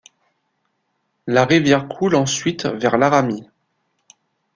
La 1.27 1.45
rivière 1.45 1.87
coule 1.87 2.15
ensuite 2.15 2.65
vers 2.65 2.97
Laramie. 2.97 3.45